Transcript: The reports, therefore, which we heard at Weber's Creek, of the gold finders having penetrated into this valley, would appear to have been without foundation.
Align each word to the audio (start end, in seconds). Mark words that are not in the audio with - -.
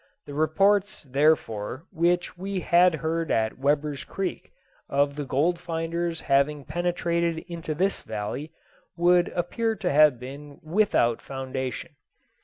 The 0.25 0.33
reports, 0.33 1.03
therefore, 1.03 1.85
which 1.91 2.35
we 2.35 2.59
heard 2.59 3.29
at 3.29 3.59
Weber's 3.59 4.03
Creek, 4.03 4.51
of 4.89 5.15
the 5.15 5.25
gold 5.25 5.59
finders 5.59 6.21
having 6.21 6.65
penetrated 6.65 7.37
into 7.47 7.75
this 7.75 8.01
valley, 8.01 8.51
would 8.97 9.27
appear 9.35 9.75
to 9.75 9.91
have 9.91 10.19
been 10.19 10.59
without 10.63 11.21
foundation. 11.21 11.91